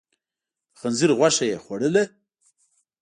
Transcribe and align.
د 0.71 0.73
خنزير 0.79 1.11
غوښه 1.17 1.45
يې 1.51 1.57
خوړله؟ 1.63 2.03